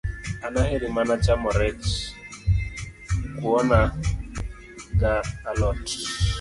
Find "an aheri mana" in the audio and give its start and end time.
0.45-1.13